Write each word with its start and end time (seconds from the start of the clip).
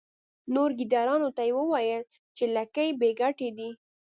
نورو 0.53 0.73
ګیدړانو 0.79 1.29
ته 1.37 1.41
یې 1.47 1.53
وویل 1.59 2.01
چې 2.37 2.43
لکۍ 2.55 2.89
بې 2.99 3.09
ګټې 3.21 3.49
دي. 3.57 3.69